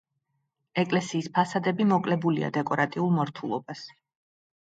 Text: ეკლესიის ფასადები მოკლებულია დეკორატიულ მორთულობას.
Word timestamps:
ეკლესიის 0.83 1.27
ფასადები 1.35 1.85
მოკლებულია 1.91 2.49
დეკორატიულ 2.57 3.13
მორთულობას. 3.19 3.87